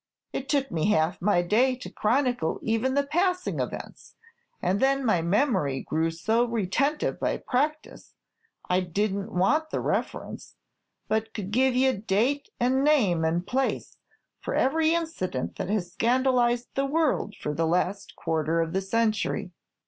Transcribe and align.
It 0.33 0.49
took 0.49 0.71
me 0.71 0.87
half 0.89 1.21
my 1.21 1.43
day 1.43 1.75
to 1.75 1.87
chronicle 1.91 2.57
even 2.63 2.95
the 2.95 3.05
passing 3.05 3.59
events; 3.59 4.15
and 4.59 4.79
then 4.79 5.05
my 5.05 5.21
memory 5.21 5.81
grew 5.81 6.09
so 6.09 6.43
retentive 6.43 7.19
by 7.19 7.37
practice, 7.37 8.15
I 8.67 8.79
did 8.79 9.13
n't 9.15 9.31
want 9.31 9.69
the 9.69 9.79
reference, 9.79 10.55
but 11.07 11.35
could 11.35 11.51
give 11.51 11.75
you 11.75 11.95
date, 11.99 12.49
and 12.59 12.83
name, 12.83 13.23
and 13.23 13.45
place 13.45 13.97
for 14.39 14.55
every 14.55 14.95
incident 14.95 15.57
that 15.57 15.69
has 15.69 15.91
scandalized 15.91 16.69
the 16.73 16.85
world 16.87 17.35
for 17.39 17.53
the 17.53 17.67
last 17.67 18.15
quarter 18.15 18.59
of 18.59 18.73
the 18.73 18.81
century." 18.81 19.51